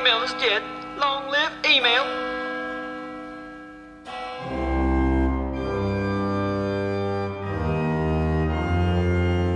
[0.00, 0.62] email yet.
[0.98, 2.04] Long live email.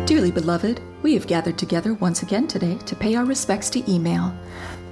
[0.07, 4.35] Dearly beloved, we have gathered together once again today to pay our respects to email.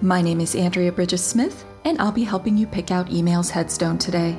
[0.01, 3.99] My name is Andrea Bridges Smith, and I'll be helping you pick out email's headstone
[3.99, 4.37] today.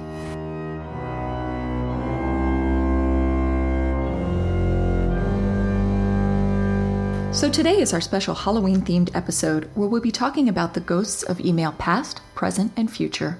[7.43, 11.23] So, today is our special Halloween themed episode where we'll be talking about the ghosts
[11.23, 13.37] of email past, present, and future.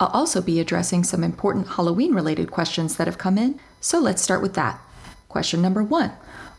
[0.00, 4.22] I'll also be addressing some important Halloween related questions that have come in, so let's
[4.22, 4.80] start with that.
[5.28, 6.10] Question number one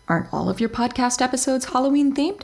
[0.08, 2.44] Aren't all of your podcast episodes Halloween themed?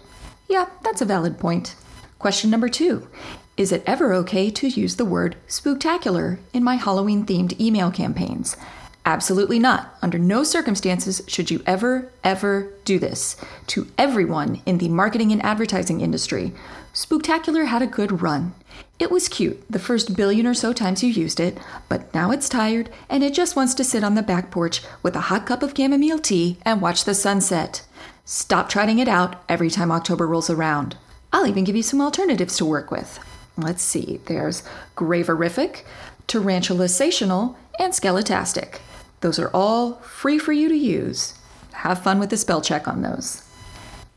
[0.49, 1.77] Yeah, that's a valid point.
[2.19, 3.07] Question number two
[3.55, 8.57] Is it ever okay to use the word spooktacular in my Halloween themed email campaigns?
[9.05, 9.97] Absolutely not.
[10.01, 13.35] Under no circumstances should you ever, ever do this.
[13.67, 16.53] To everyone in the marketing and advertising industry,
[16.93, 18.53] Spooktacular had a good run.
[18.99, 21.57] It was cute the first billion or so times you used it,
[21.89, 25.15] but now it's tired and it just wants to sit on the back porch with
[25.15, 27.83] a hot cup of chamomile tea and watch the sunset.
[28.23, 30.95] Stop trotting it out every time October rolls around.
[31.33, 33.19] I'll even give you some alternatives to work with.
[33.57, 34.63] Let's see, there's
[34.95, 35.83] Graverific,
[36.27, 38.79] Tarantulasational, and Skeletastic.
[39.21, 41.35] Those are all free for you to use.
[41.73, 43.47] Have fun with the spell check on those.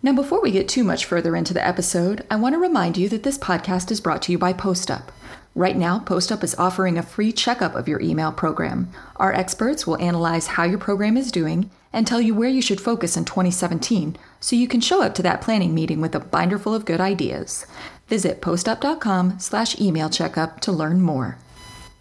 [0.02, 3.08] Now, before we get too much further into the episode, I want to remind you
[3.08, 5.04] that this podcast is brought to you by PostUp.
[5.54, 8.90] Right now, PostUp is offering a free checkup of your email program.
[9.16, 12.80] Our experts will analyze how your program is doing and tell you where you should
[12.80, 16.58] focus in 2017 so you can show up to that planning meeting with a binder
[16.58, 17.66] full of good ideas.
[18.08, 21.38] Visit postup.com slash email checkup to learn more.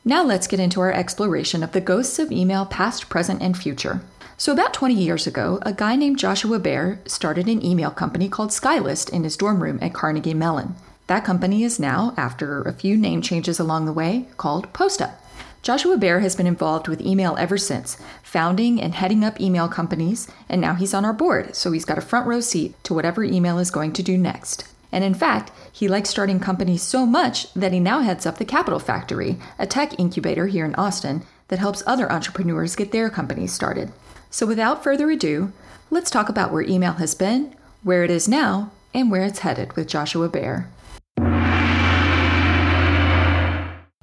[0.06, 4.02] Now let's get into our exploration of the ghosts of email past, present, and future.
[4.36, 8.50] So, about 20 years ago, a guy named Joshua Baer started an email company called
[8.50, 10.76] Skylist in his dorm room at Carnegie Mellon.
[11.08, 15.14] That company is now, after a few name changes along the way, called PostUp.
[15.62, 20.28] Joshua Baer has been involved with email ever since, founding and heading up email companies,
[20.50, 23.24] and now he's on our board, so he's got a front row seat to whatever
[23.24, 24.68] email is going to do next.
[24.94, 28.46] And in fact, he likes starting companies so much that he now heads up the
[28.46, 33.52] Capital Factory, a tech incubator here in Austin that helps other entrepreneurs get their companies
[33.52, 33.92] started.
[34.30, 35.52] So without further ado,
[35.90, 39.76] let's talk about where email has been, where it is now, and where it's headed
[39.76, 40.70] with Joshua Baer.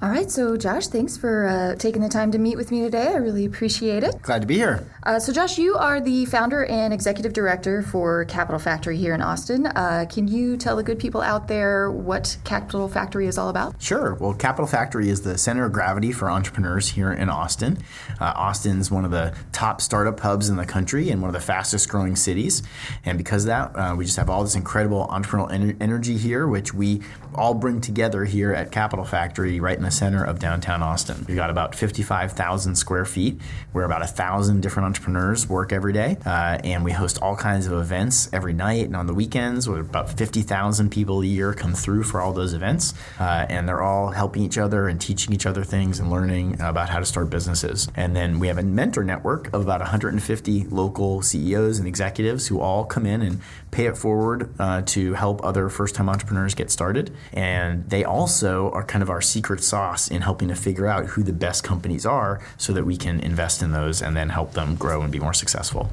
[0.11, 3.07] right, so Josh, thanks for uh, taking the time to meet with me today.
[3.07, 4.21] I really appreciate it.
[4.21, 4.87] Glad to be here.
[5.03, 9.21] Uh, so, Josh, you are the founder and executive director for Capital Factory here in
[9.21, 9.67] Austin.
[9.67, 13.81] Uh, can you tell the good people out there what Capital Factory is all about?
[13.81, 14.15] Sure.
[14.15, 17.77] Well, Capital Factory is the center of gravity for entrepreneurs here in Austin.
[18.19, 21.39] Uh, Austin's one of the top startup hubs in the country and one of the
[21.39, 22.63] fastest growing cities.
[23.05, 26.47] And because of that, uh, we just have all this incredible entrepreneurial en- energy here,
[26.47, 27.01] which we
[27.33, 31.23] all bring together here at Capital Factory right in the center of downtown Austin.
[31.27, 33.39] We've got about 55,000 square feet
[33.71, 36.17] where about a thousand different entrepreneurs work every day.
[36.25, 39.81] Uh, and we host all kinds of events every night and on the weekends where
[39.81, 42.95] about 50,000 people a year come through for all those events.
[43.19, 46.89] Uh, and they're all helping each other and teaching each other things and learning about
[46.89, 47.87] how to start businesses.
[47.95, 52.59] And then we have a mentor network of about 150 local CEOs and executives who
[52.59, 53.39] all come in and
[53.69, 57.13] pay it forward uh, to help other first time entrepreneurs get started.
[57.33, 61.23] And they also are kind of our secret sauce in helping to figure out who
[61.23, 64.75] the best companies are so that we can invest in those and then help them
[64.75, 65.91] grow and be more successful.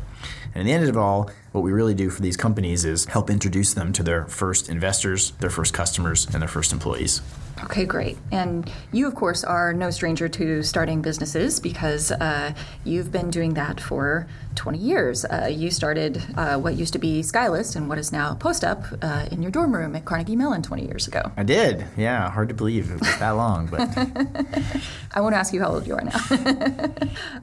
[0.54, 3.06] And at the end of it all, what we really do for these companies is
[3.06, 7.22] help introduce them to their first investors, their first customers, and their first employees.
[7.64, 8.16] Okay, great.
[8.30, 12.54] And you, of course, are no stranger to starting businesses because uh,
[12.84, 15.24] you've been doing that for 20 years.
[15.24, 19.28] Uh, you started uh, what used to be Skylist and what is now PostUp uh,
[19.30, 21.32] in your dorm room at Carnegie Mellon 20 years ago.
[21.36, 21.84] I did.
[21.96, 23.80] Yeah, hard to believe it was that long, but
[25.12, 26.90] I won't ask you how old you are now.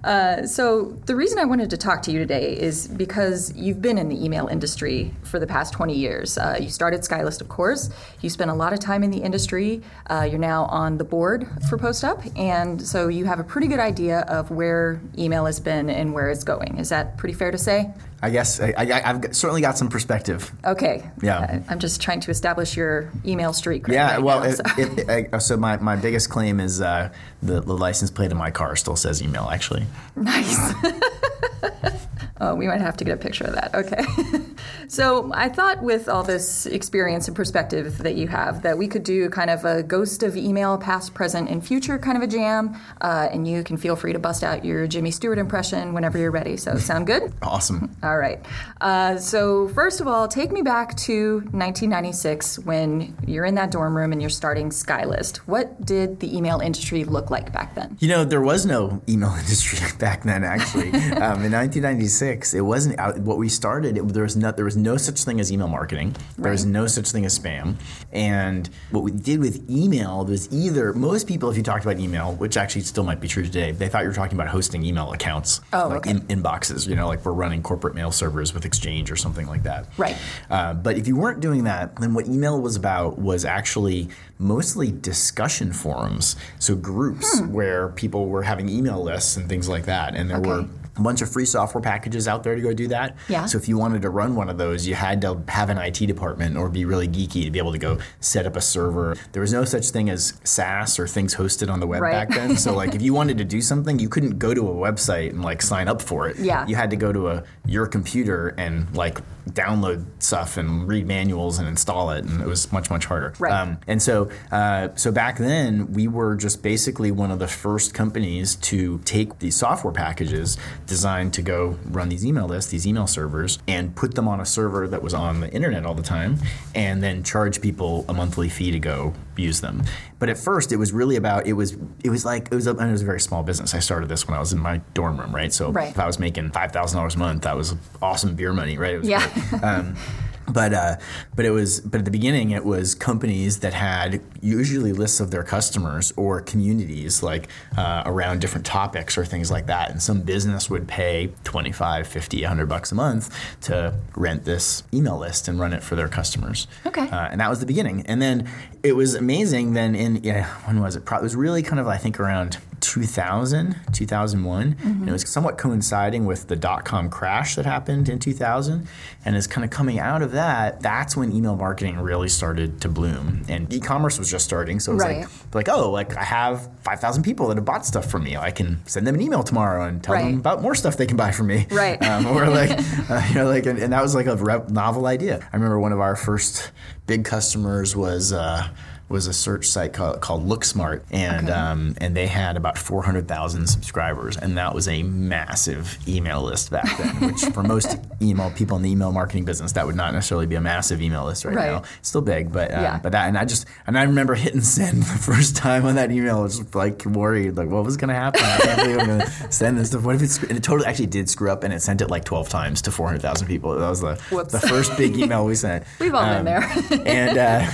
[0.04, 3.95] Uh, so the reason I wanted to talk to you today is because you've been
[3.98, 6.38] in the email industry for the past 20 years.
[6.38, 7.90] Uh, you started Skylist, of course.
[8.22, 9.82] You spent a lot of time in the industry.
[10.10, 13.80] Uh, you're now on the board for PostUp, and so you have a pretty good
[13.80, 16.78] idea of where email has been and where it's going.
[16.78, 17.94] Is that pretty fair to say?
[18.22, 20.52] I guess I, have certainly got some perspective.
[20.66, 21.08] Okay.
[21.22, 21.40] Yeah.
[21.40, 23.88] Uh, I'm just trying to establish your email streak.
[23.88, 24.12] Right yeah.
[24.14, 24.64] right well, now, so.
[24.78, 27.12] it, it, so my, my biggest claim is uh,
[27.44, 29.50] the, the license plate of my car still says email.
[29.52, 29.86] Actually.
[30.16, 30.74] Nice.
[32.42, 33.74] oh, we might have to get a picture of that.
[33.76, 34.04] Okay.
[34.88, 39.04] So I thought with all this experience and perspective that you have, that we could
[39.04, 42.80] do kind of a ghost of email, past, present, and future kind of a jam.
[43.02, 46.32] Uh, and you can feel free to bust out your Jimmy Stewart impression whenever you're
[46.32, 46.58] ready.
[46.58, 47.34] So sound good?
[47.56, 47.96] Awesome.
[48.04, 48.44] All right.
[48.82, 53.96] Uh, so first of all, take me back to 1996 when you're in that dorm
[53.96, 55.38] room and you're starting Skylist.
[55.38, 57.98] What did the email industry look like back then?
[58.02, 60.44] You know, there was no email industry back then.
[60.44, 63.98] Actually, um, in 1996, it wasn't out, what we started.
[63.98, 66.16] It, there was no there was no such thing as email marketing.
[66.38, 67.76] There was no such thing as spam.
[68.12, 72.34] And what we did with email was either most people, if you talked about email,
[72.34, 75.12] which actually still might be true today, they thought you were talking about hosting email
[75.14, 76.12] accounts, Oh, like okay.
[76.12, 76.88] in, inboxes.
[76.88, 79.88] You know, like we're running corporate mail servers with Exchange or something like that.
[79.98, 80.18] Right.
[80.50, 84.92] Uh, but if you weren't doing that, then what email was about was actually mostly
[84.92, 90.30] discussion forums, so groups where people were having email lists and things like that, and
[90.30, 90.50] there Okay.
[90.50, 90.66] were
[90.98, 93.18] a bunch of free software packages out there to go do that.
[93.28, 93.46] Yeah.
[93.46, 96.06] So if you wanted to run one of those, you had to have an IT
[96.06, 99.16] department or be really geeky to be able to go set up a server.
[99.34, 102.12] There was no such thing as SaaS or things hosted on the web Right.
[102.12, 102.56] back then.
[102.58, 105.42] So like if you wanted to do something, you couldn't go to a website and
[105.44, 106.38] like sign up for it.
[106.38, 106.66] Yeah.
[106.66, 109.20] You had to go to a your computer and like
[109.50, 113.34] download stuff and read manuals and install it, and it was much much harder.
[113.40, 113.78] Right.
[113.88, 118.56] and so uh, so back then we were just basically one of the first companies
[118.56, 120.58] to take these software packages
[120.88, 124.46] designed to go run these email lists, these email servers, and put them on a
[124.46, 126.38] server that was on the internet all the time,
[126.74, 129.84] and then charge people a monthly fee to go use them.
[130.20, 132.72] But at first, it was really about it was it was like it was a,
[132.72, 133.74] and it was a very small business.
[133.74, 135.52] I started this when I was in my dorm room, right?
[135.54, 135.90] So Right.
[135.90, 138.96] if I was making five thousand dollars a month, that was awesome beer money, right?
[138.96, 139.28] It was Yeah.
[139.64, 139.96] Um,
[140.48, 140.96] but uh,
[141.36, 145.32] but it was but at the beginning it was companies that had usually lists of
[145.32, 147.48] their customers or communities like
[147.78, 149.92] uh, around different topics or things like that.
[149.92, 155.18] And some business would pay 25 50 100 bucks a month to rent this email
[155.18, 156.68] list and run it for their customers.
[156.86, 157.10] Okay.
[157.10, 158.06] uh, and that was the beginning.
[158.06, 158.50] And then
[158.84, 161.06] it was amazing then in yeah, when was it?
[161.06, 165.58] Pro- it was really kind of i think around 2000 2001 and it was somewhat
[165.58, 168.88] coinciding with the dot-com crash that happened in 2000
[169.26, 172.90] and is kind of coming out of that that's when email marketing really started to
[172.90, 175.18] bloom and e-commerce was just starting so it was Right.
[175.54, 178.52] like like oh like i have 5000 people that have bought stuff from me i
[178.52, 180.26] can send them an email tomorrow and tell Right.
[180.26, 182.02] them about more stuff they can buy from me Right.
[182.10, 182.72] um, or like
[183.10, 184.36] uh, you know like and, and that was like a
[184.70, 186.72] novel idea i remember one of our first
[187.08, 188.68] big customers was uh,
[189.08, 191.58] was a search site called, called LookSmart, and Okay.
[191.58, 196.98] um, and they had about 400,000 subscribers, and that was a massive email list back
[196.98, 197.16] then.
[197.32, 200.56] which for most email people in the email marketing business, that would not necessarily be
[200.56, 201.72] a massive email list right, Right.
[201.74, 201.84] now.
[202.00, 203.00] It's still big, but uh, Yeah.
[203.04, 206.12] but that and I just and I remember hitting send the first time on that
[206.12, 206.40] email.
[206.40, 208.42] I was like worried, like what was going to happen?
[208.44, 210.02] I can't believe I'm going to send this stuff.
[210.04, 212.26] What if it's and it totally actually did screw up, and it sent it like
[212.26, 213.76] 12 times to 400,000 people.
[213.78, 214.52] That was the Whoops.
[214.52, 215.84] the first big email we sent.
[216.00, 216.64] We've all been there.
[217.06, 217.72] and uh,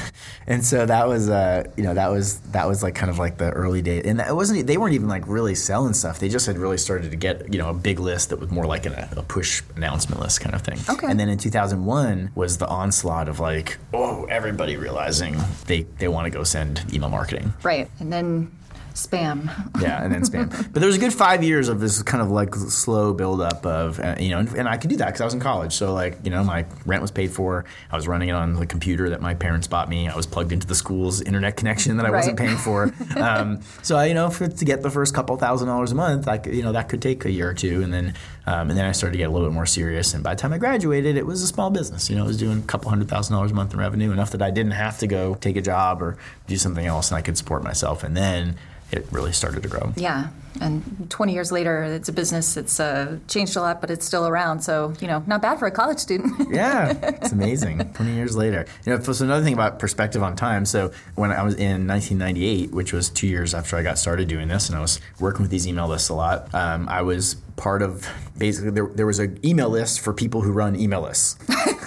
[0.47, 3.37] and so that was uh, you know that was that was like kind of like
[3.37, 6.19] the early days, and it wasn't they weren't even like really selling stuff.
[6.19, 8.65] They just had really started to get you know a big list that was more
[8.65, 10.79] like an, a push announcement list kind of thing.
[10.89, 11.07] Okay.
[11.07, 15.35] And then in 2001 was the onslaught of like oh everybody realizing
[15.67, 17.53] they they want to go send email marketing.
[17.63, 17.89] Right.
[17.99, 18.51] And then
[18.93, 19.49] spam.
[19.81, 20.49] Yeah, and then spam.
[20.73, 23.99] but there was a good five years of this kind of like slow buildup of,
[23.99, 25.73] uh, you know, and, and I could do that because I was in college.
[25.73, 27.65] So, like, you know, my rent was paid for.
[27.91, 30.07] I was running it on the computer that my parents bought me.
[30.07, 32.93] I was plugged into the school's internet connection that I wasn't paying for.
[33.15, 36.27] um, so, I, you know, for, to get the first couple thousand dollars a month,
[36.27, 37.81] I could, you know, that could take a year or two.
[37.81, 38.13] And then,
[38.45, 40.13] um, and then I started to get a little bit more serious.
[40.13, 42.09] And by the time I graduated, it was a small business.
[42.09, 44.31] You know, I was doing a couple hundred thousand dollars a month in revenue, enough
[44.31, 47.21] that I didn't have to go take a job or do something else, and I
[47.21, 48.03] could support myself.
[48.03, 48.57] And then
[48.91, 49.93] it really started to grow.
[49.95, 50.29] Yeah.
[50.59, 52.57] And 20 years later, it's a business.
[52.57, 54.61] It's uh, changed a lot, but it's still around.
[54.61, 56.31] So, you know, not bad for a college student.
[56.51, 57.79] Yeah, it's amazing.
[57.93, 58.65] 20 years later.
[58.85, 60.65] You know, so another thing about perspective on time.
[60.65, 64.49] So when I was in 1998, which was two years after I got started doing
[64.49, 67.81] this, and I was working with these email lists a lot, um, I was part
[67.81, 68.05] of
[68.37, 71.37] basically there, there was an email list for people who run email lists.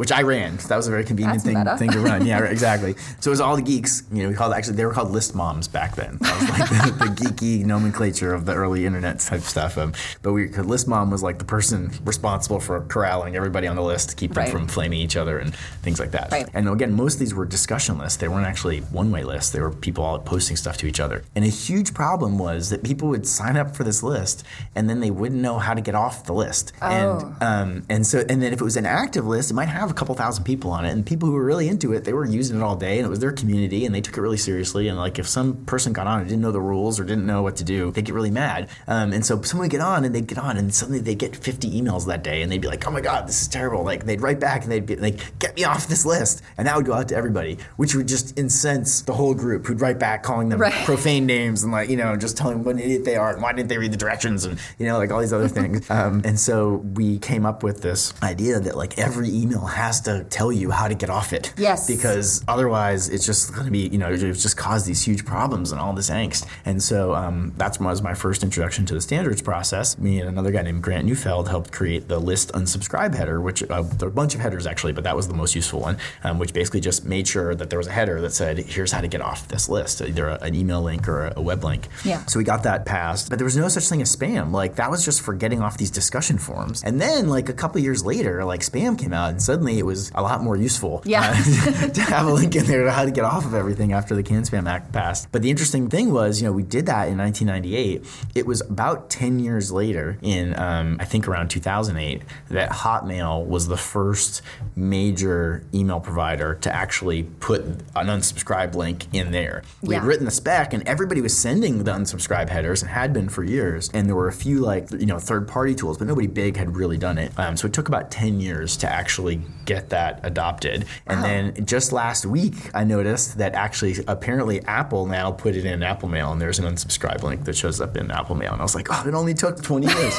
[0.00, 0.58] Which I ran.
[0.58, 2.24] So that was a very convenient thing, thing to run.
[2.24, 2.94] Yeah, right, exactly.
[3.20, 4.04] So it was all the geeks.
[4.10, 6.16] You know, we called actually they were called list moms back then.
[6.22, 9.76] That was like the, the geeky nomenclature of the early internet type stuff.
[9.76, 9.92] Um,
[10.22, 14.08] but we list mom was like the person responsible for corralling everybody on the list
[14.08, 14.50] to keep them Right.
[14.50, 16.32] from flaming each other and things like that.
[16.32, 16.48] Right.
[16.54, 18.16] And again, most of these were discussion lists.
[18.16, 19.50] They weren't actually one-way lists.
[19.52, 21.24] They were people all posting stuff to each other.
[21.36, 25.00] And a huge problem was that people would sign up for this list and then
[25.00, 26.72] they wouldn't know how to get off the list.
[26.80, 26.86] Oh.
[26.86, 29.89] And um, and so and then if it was an active list, it might have
[29.90, 32.12] have a couple thousand people on it, and people who were really into it, they
[32.12, 34.36] were using it all day, and it was their community, and they took it really
[34.36, 34.88] seriously.
[34.88, 37.42] And like if some person got on and didn't know the rules or didn't know
[37.42, 38.68] what to do, they'd get really mad.
[38.86, 41.34] Um, and so someone would get on and they'd get on, and suddenly they'd get
[41.36, 44.04] 50 emails that day, and they'd be like, "Oh my god, this is terrible!" Like
[44.06, 46.86] they'd write back and they'd be like, "Get me off this list," and that would
[46.86, 50.48] go out to everybody, which would just incense the whole group who'd write back calling
[50.48, 50.72] them Right.
[50.84, 53.42] profane names and like you know just telling them what an idiot they are and
[53.42, 55.88] why didn't they read the directions and you know like all these other things.
[55.90, 60.24] Um, and so we came up with this idea that like every email has to
[60.24, 61.52] tell you how to get off it.
[61.56, 61.86] Yes.
[61.86, 65.72] Because otherwise it's just going to be you know it's just cause these huge problems
[65.72, 66.46] and all this angst.
[66.64, 69.98] And so um, that's was my first introduction to the standards process.
[69.98, 73.82] Me and another guy named Grant Neufeld helped create the list unsubscribe header, which uh,
[73.82, 76.38] there are a bunch of headers actually, but that was the most useful one, um,
[76.38, 79.08] which basically just made sure that there was a header that said, "Here's how to
[79.08, 81.88] get off this list," either a, an email link or a, a web link.
[82.04, 82.24] Yeah.
[82.26, 84.52] So we got that passed, but there was no such thing as spam.
[84.52, 86.82] Like that was just for getting off these discussion forums.
[86.84, 90.10] And then like a couple years later, like spam came out, and suddenly it was
[90.14, 91.02] a lot more useful.
[91.04, 91.30] Yeah.
[91.30, 94.14] uh, to have a link in there to how to get off of everything after
[94.14, 95.30] the Can Spam Act passed.
[95.32, 98.04] But the interesting thing was, you know, we did that in 1998.
[98.34, 103.68] It was about 10 years later, in um, I think around 2008, that Hotmail was
[103.68, 104.42] the first
[104.76, 109.62] major email provider to actually put an unsubscribe link in there.
[109.82, 113.28] We had written the spec, and everybody was sending the unsubscribe headers and had been
[113.28, 113.90] for years.
[113.92, 116.76] And there were a few like you know third party tools, but nobody big had
[116.76, 117.32] really done it.
[117.38, 120.86] Um, so it took about 10 years to actually get that adopted.
[121.06, 121.22] And oh.
[121.22, 126.08] then just last week, I noticed that actually apparently Apple now put it in Apple
[126.08, 128.52] Mail, and there's an unsubscribe link that shows up in Apple Mail.
[128.52, 130.18] And I was like, oh, it only took 20 years.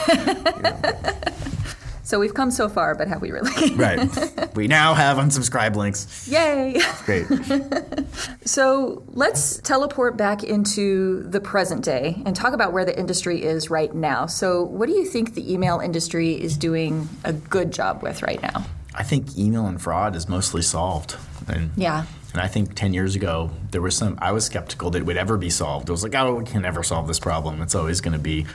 [2.12, 3.74] So we've come so far, but have we really?
[3.76, 4.10] right.
[4.54, 6.28] We now have unsubscribe links.
[6.28, 6.82] Yay!
[7.06, 7.26] Great.
[8.44, 13.70] So let's teleport back into the present day and talk about where the industry is
[13.70, 14.26] right now.
[14.26, 18.42] So, what do you think the email industry is doing a good job with right
[18.42, 18.66] now?
[18.96, 21.16] I think email and fraud is mostly solved.
[21.48, 22.06] And Yeah.
[22.34, 25.18] And I think 10 years ago, there was some, I was skeptical that it would
[25.18, 25.90] ever be solved.
[25.90, 27.62] I was like, oh, we can never solve this problem.
[27.62, 28.46] It's always going to be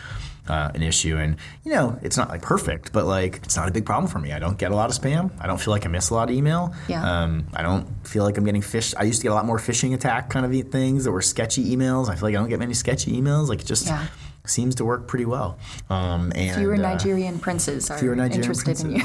[0.49, 1.17] uh, an issue.
[1.19, 4.19] And, you know, it's not like perfect, but like, it's not a big problem for
[4.19, 4.33] me.
[4.33, 5.31] I don't get a lot of spam.
[5.41, 6.75] I don't feel like I miss a lot of email.
[6.89, 7.05] Yeah.
[7.05, 8.95] Um, I don't feel like I'm getting phished.
[8.97, 11.77] I used to get a lot more phishing attack kind of things that were sketchy
[11.77, 12.09] emails.
[12.09, 13.49] I feel like I don't get many sketchy emails.
[13.49, 14.07] Like, just Yeah.
[14.49, 15.59] Seems to work pretty well.
[15.91, 19.03] Um, and, Fewer uh, Nigerian princes are Nigerian interested in you.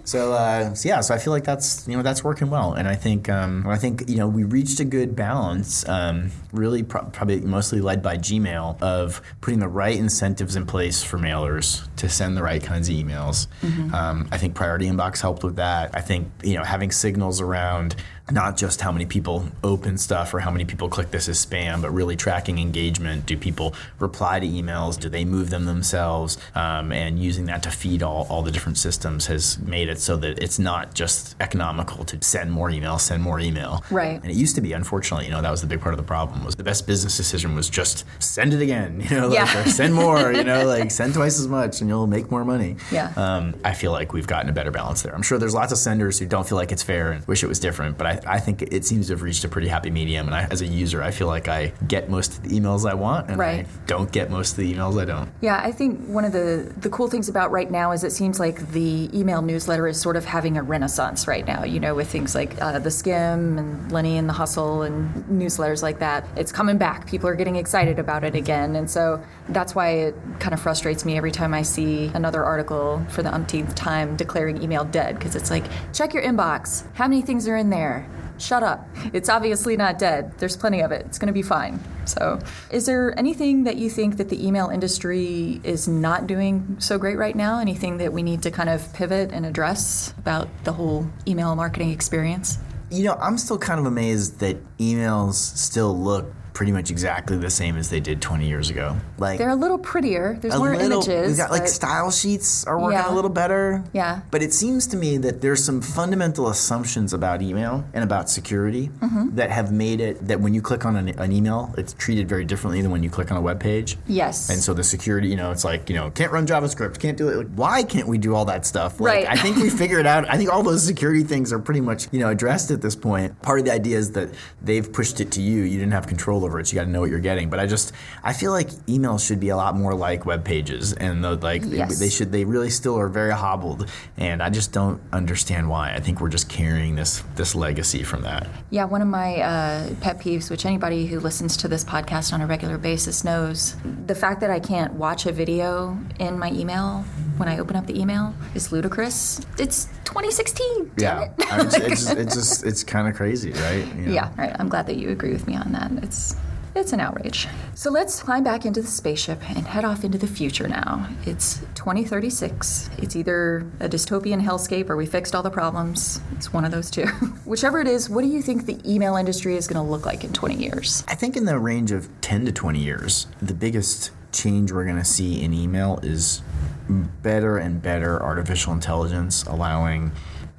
[0.04, 2.88] so, uh, so yeah, so I feel like that's you know that's working well, and
[2.88, 7.04] I think um, I think you know we reached a good balance, um, really pro-
[7.04, 12.08] probably mostly led by Gmail of putting the right incentives in place for mailers to
[12.08, 13.46] send the right kinds of emails.
[13.92, 15.90] Um, I think Priority Inbox helped with that.
[15.94, 17.96] I think you know having signals around
[18.30, 21.82] not just how many people open stuff or how many people click this as spam,
[21.82, 23.26] but really tracking engagement.
[23.26, 24.98] Do people reply to emails?
[24.98, 26.38] Do they move them themselves?
[26.54, 30.16] Um, and using that to feed all, all the different systems has made it so
[30.18, 33.84] that it's not just economical to send more email, send more email.
[33.90, 34.20] Right.
[34.22, 36.04] And it used to be, unfortunately, you know, that was the big part of the
[36.06, 39.64] problem was the best business decision was just send it again, you know, like, Yeah.
[39.64, 42.76] send more, you know, like send twice as much and you'll make more money.
[42.92, 43.12] Yeah.
[43.16, 45.14] Um, I feel like we've gotten a better balance there.
[45.14, 47.48] I'm sure there's lots of senders who don't feel like it's fair and wish it
[47.48, 50.26] was different, but I, I think it seems to have reached a pretty happy medium.
[50.26, 52.94] And I, as a user, I feel like I get most of the emails I
[52.94, 53.66] want and Right.
[53.66, 55.30] I don't get most of the emails I don't.
[55.40, 58.38] Yeah, I think one of the, the cool things about right now is it seems
[58.38, 62.08] like the email newsletter is sort of having a renaissance right now, you know, with
[62.08, 66.26] things like uh, The Skimm and Lenny and the Hustle and newsletters like that.
[66.36, 67.06] It's coming back.
[67.06, 68.76] People are getting excited about it again.
[68.76, 73.04] And so that's why it kind of frustrates me every time I see another article
[73.10, 76.84] for the umpteenth time declaring email dead, because it's like, check your inbox.
[76.94, 78.01] How many things are in there?
[78.42, 78.88] Shut up.
[79.12, 80.36] It's obviously not dead.
[80.38, 81.06] There's plenty of it.
[81.06, 81.78] It's going to be fine.
[82.06, 82.40] So,
[82.72, 87.16] is there anything that you think that the email industry is not doing so great
[87.16, 87.60] right now?
[87.60, 91.90] Anything that we need to kind of pivot and address about the whole email marketing
[91.90, 92.58] experience?
[92.90, 97.50] You know, I'm still kind of amazed that emails still look pretty much exactly the
[97.50, 98.96] same as they did 20 years ago.
[99.18, 100.36] Like They're a little prettier.
[100.40, 101.28] There's more little, images.
[101.28, 103.12] We've got like style sheets are working Yeah.
[103.12, 103.82] a little better.
[103.92, 104.20] Yeah.
[104.30, 108.90] But it seems to me that there's some fundamental assumptions about email and about security
[109.00, 109.36] Mm-hmm.
[109.36, 112.44] that have made it that when you click on an, an email, it's treated very
[112.44, 113.96] differently than when you click on a web page.
[114.06, 114.48] Yes.
[114.50, 117.28] And so the security, you know, it's like, you know, can't run JavaScript, can't do
[117.28, 117.36] it.
[117.36, 119.00] Like, why can't we do all that stuff?
[119.00, 119.28] Like, Right.
[119.28, 122.20] I think we figured out, I think all those security things are pretty much, you
[122.20, 123.40] know, addressed at this point.
[123.42, 124.28] Part of the idea is that
[124.62, 125.62] they've pushed it to you.
[125.62, 126.66] You didn't have control over it.
[126.66, 127.50] So you got to know what you're getting.
[127.50, 130.92] But I just, I feel like emails should be a lot more like web pages.
[130.92, 133.88] And the, like, they- they should, they really still are very hobbled.
[134.16, 135.92] And I just don't understand why.
[135.94, 138.46] I think we're just carrying this, this legacy from that.
[138.70, 142.40] Yeah, one of my uh, pet peeves, which anybody who listens to this podcast on
[142.40, 147.04] a regular basis knows, the fact that I can't watch a video in my email
[147.36, 149.40] when I open up the email is ludicrous.
[149.58, 150.92] It's 2016.
[150.98, 151.32] Yeah, it.
[151.50, 153.86] I mean, it's, it's just, it's just it's kind of crazy, right?
[153.96, 154.12] You know?
[154.12, 154.54] Yeah, right.
[154.58, 155.90] I'm glad that you agree with me on that.
[156.04, 156.36] It's
[156.74, 157.48] it's an outrage.
[157.74, 161.06] So let's climb back into the spaceship and head off into the future now.
[161.26, 162.90] It's 2036.
[162.98, 166.20] It's either a dystopian hellscape or we fixed all the problems.
[166.32, 167.06] It's one of those two.
[167.44, 170.24] Whichever it is, what do you think the email industry is going to look like
[170.24, 171.04] in 20 years?
[171.08, 174.96] I think in the range of 10 to 20 years, the biggest change we're going
[174.96, 176.40] to see in email is
[176.88, 180.12] better and better artificial intelligence allowing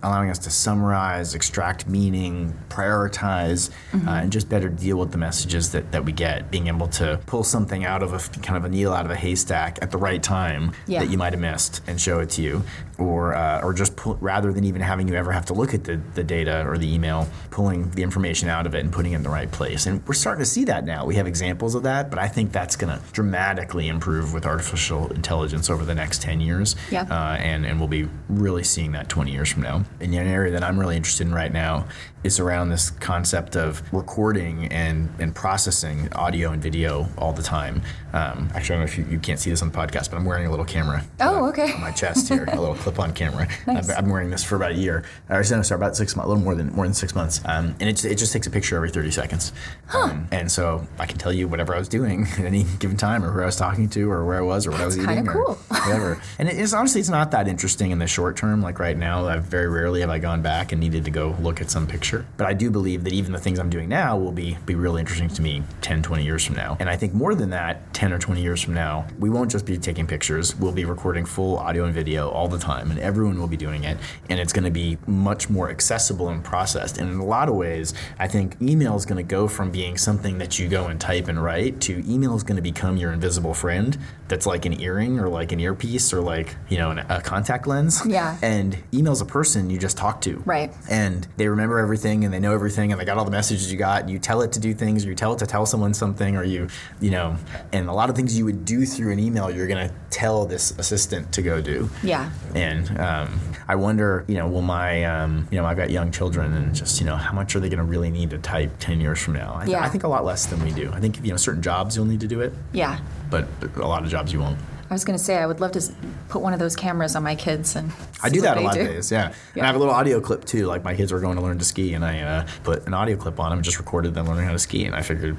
[0.04, 5.72] allowing us to summarize, extract meaning, prioritize, uh, and just better deal with the messages
[5.72, 6.52] that, that we get.
[6.52, 9.16] Being able to pull something out of a kind of a needle out of a
[9.16, 11.00] haystack at the right time Yeah.
[11.00, 12.64] that you might have missed and show it to you,
[12.98, 15.84] or uh, or just pull, rather than even having you ever have to look at
[15.86, 19.16] the, the data or the email, pulling the information out of it and putting it
[19.18, 19.86] in the right place.
[19.86, 21.06] And we're starting to see that now.
[21.06, 25.12] We have examples of that, but I think that's going to dramatically improve with artificial
[25.12, 26.76] intelligence over the next 10 years.
[26.92, 27.04] Yeah.
[27.04, 29.84] Uh, and, and we'll be really seeing that 20 years from now.
[30.00, 31.86] And an area that I'm really interested in right now
[32.24, 37.82] is around this concept of recording and, and processing audio and video all the time.
[38.14, 40.18] Um, actually, I don't know if you, you can't see this on the podcast, but
[40.18, 41.04] I'm wearing a little camera.
[41.20, 41.74] Oh, uh, okay.
[41.74, 43.48] On my chest here, a little clip-on camera.
[43.68, 43.90] Nice.
[43.90, 45.04] I've, been wearing this for about a year.
[45.30, 47.42] Or no, sorry, about six months, a little more than more than six months.
[47.46, 49.52] Um, and it, just- it just takes a picture every 30 seconds.
[49.94, 53.24] Um, and so I can tell you whatever I was doing at any given time,
[53.26, 55.08] or who I was talking to, or where I was, or what I was That's
[55.10, 55.56] eating, kinda or cool.
[55.68, 56.22] whatever.
[56.40, 58.62] And it's honestly, it's not that interesting in the short term.
[58.62, 61.60] Like right now, I've very rarely have I gone back and needed to go look
[61.62, 62.13] at some picture.
[62.38, 65.00] But I do believe that even the things I'm doing now will be be really
[65.00, 66.78] interesting to me 10, 20 years from now.
[66.80, 69.66] And I think more than that, 10 or 20 years from now, we won't just
[69.66, 70.56] be taking pictures.
[70.56, 73.84] We'll be recording full audio and video all the time, and everyone will be doing
[73.84, 73.98] it.
[74.30, 76.98] And it's going to be much more accessible and processed.
[76.98, 79.98] And in a lot of ways, I think email is going to go from being
[79.98, 83.12] something that you go and type and write to email is going to become your
[83.12, 87.00] invisible friend that's like an earring or like an earpiece or like, you know, an,
[87.00, 88.02] a contact lens.
[88.06, 88.38] Yeah.
[88.42, 90.38] And email's a person you just talk to.
[90.46, 90.74] Right.
[90.90, 93.78] And they remember everything and they know everything and they got all the messages you
[93.78, 94.10] got.
[94.10, 96.44] You tell it to do things or you tell it to tell someone something or
[96.44, 96.68] you,
[97.00, 97.38] you know,
[97.72, 100.46] and a lot of things you would do through an email, you're going to tell
[100.46, 101.90] this assistant to go do.
[102.04, 102.30] Yeah.
[102.54, 106.54] And um, I wonder, you know, will my, um, you know, I've got young children,
[106.54, 109.00] and just, you know, how much are they going to really need to type ten
[109.00, 109.56] years from now?
[109.56, 109.84] I, th- Yeah.
[109.84, 110.92] I think a lot less than we do.
[110.94, 113.00] I think you know, certain jobs you'll need to do it, Yeah.
[113.30, 114.60] but a lot of jobs you won't.
[114.94, 115.82] I was going to say, I would love to
[116.30, 117.92] put one of those cameras on my kids and.
[118.22, 119.34] I do that a lot of days, yeah.
[119.56, 120.68] And I have a little audio clip too.
[120.68, 123.18] Like my kids were going to learn to ski, and I uh, put an audio
[123.18, 125.36] clip on them, and just recorded them learning how to ski, and I figured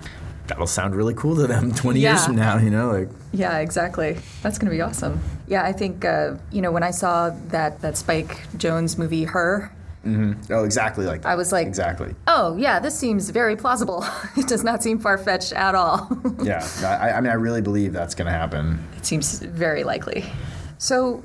[0.48, 2.58] that'll sound really cool to them 20 years from now.
[2.58, 4.18] You know, like Yeah, exactly.
[4.42, 5.20] That's going to be awesome.
[5.46, 9.70] Yeah, I think uh, you know when I saw that that Spike Jonze movie, Her.
[10.04, 10.52] Mm-hmm.
[10.52, 11.28] oh, exactly like that.
[11.30, 12.14] I was like- exactly.
[12.26, 14.04] Oh yeah, this seems very plausible.
[14.36, 16.08] it does not seem far fetched at all.
[16.42, 18.86] Yeah, I, I mean, I really believe that's going to happen.
[18.96, 20.24] it seems very likely.
[20.78, 21.22] So,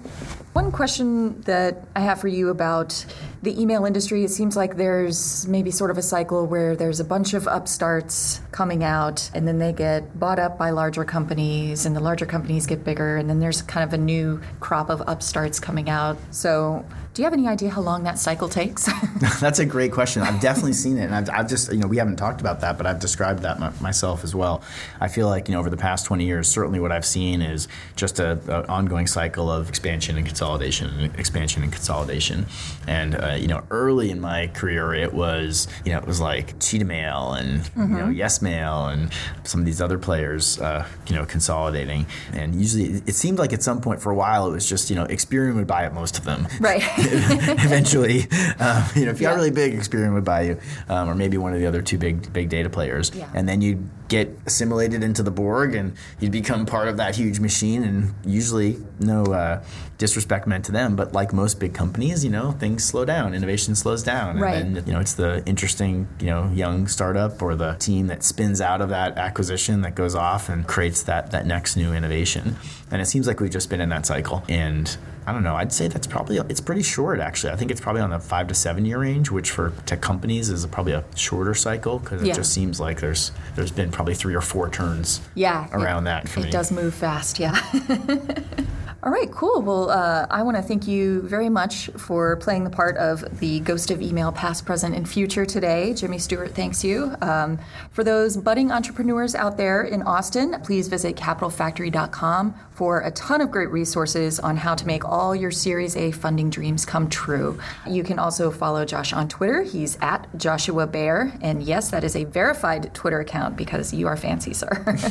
[0.54, 3.06] one question that I have for you about
[3.42, 7.04] the email industry it seems like there's maybe sort of a cycle where there's a
[7.06, 11.96] bunch of upstarts coming out and then they get bought up by larger companies and
[11.96, 15.60] the larger companies get bigger and then there's kind of a new crop of upstarts
[15.60, 16.18] coming out.
[16.32, 18.88] So, do you have any idea how long that cycle takes?
[19.42, 20.22] That's a great question.
[20.22, 22.78] I've definitely seen it, and I've, I've just you know we haven't talked about that,
[22.78, 24.62] but I've described that my, myself as well.
[25.02, 27.68] I feel like you know over the past twenty years, certainly what I've seen is
[27.96, 32.46] just a, a ongoing cycle of expansion and consolidation, and expansion and consolidation.
[32.88, 36.60] And uh, you know, early in my career, it was you know it was like
[36.60, 39.12] Cheetah Mail and you know Yes Mail and
[39.44, 42.06] some of these other players uh, you know consolidating.
[42.34, 44.96] And usually, it seemed like at some point for a while, it was just you
[44.96, 46.84] know Experian would buy up most of them right.
[46.98, 48.22] eventually,
[48.60, 49.32] um, you know, if you Yeah.
[49.32, 51.98] got really big, Experian would buy you, um, or maybe one of the other two
[51.98, 53.30] big big data players, Yeah.
[53.34, 57.40] and then you'd get assimilated into the Borg, and you'd become part of that huge
[57.40, 57.84] machine.
[57.84, 59.64] And usually, no uh,
[59.98, 63.76] disrespect meant to them, but like most big companies, you know, things slow down, innovation
[63.76, 64.54] slows down, and Right.
[64.74, 68.60] then you know it's the interesting, you know, young startup or the team that spins
[68.60, 72.58] out of that acquisition that goes off and creates that that next new innovation.
[72.92, 74.98] And it seems like we've just been in that cycle, and
[75.30, 75.56] I don't know.
[75.56, 77.54] I'd say that's probably it's pretty short actually.
[77.54, 80.50] I think it's probably on the five to seven year range, which for tech companies
[80.50, 82.34] is probably a shorter cycle because Yeah.
[82.34, 85.66] it just seems like there's there's been probably three or four turns Yeah.
[85.68, 86.50] it- around that for it me.
[86.52, 87.56] does move fast, yeah.
[89.10, 89.64] All right, cool.
[89.64, 93.60] Well, uh, I want to thank you very much for playing the part of the
[93.62, 95.96] ghost of email, past, present, and future today.
[95.96, 97.16] Jimmy Stewart thanks you.
[97.20, 97.58] Um,
[97.90, 103.50] for those budding entrepreneurs out there in Austin, please visit capitalfactory.com for a ton of
[103.50, 107.60] great resources on how to make all your Series A funding dreams come true.
[107.90, 109.64] You can also follow Josh on Twitter.
[109.64, 111.34] He's at Joshua Baer.
[111.42, 114.70] And yes, that is a verified Twitter account because you are fancy, sir.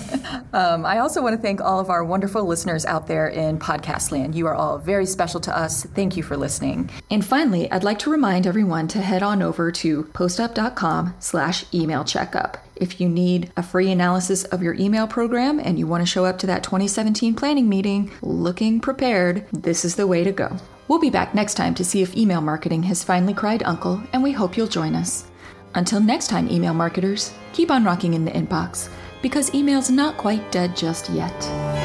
[0.51, 3.88] Um, I also want to thank all of our wonderful listeners out there in podcast
[3.88, 4.35] podcast land.
[4.35, 5.85] You are all very special to us.
[5.85, 6.90] Thank you for listening.
[7.11, 12.05] And finally, I'd like to remind everyone to head on over to postup.com slash email
[12.05, 12.59] checkup.
[12.77, 16.24] If you need a free analysis of your email program and you want to show
[16.24, 20.57] up to that 2017 planning meeting looking prepared, this is the way to go.
[20.87, 24.22] We'll be back next time to see if email marketing has finally cried uncle, and
[24.22, 25.27] we hope you'll join us.
[25.74, 28.88] Until next time, email marketers, keep on rocking in the inbox
[29.20, 31.78] because email's not quite dead just yet.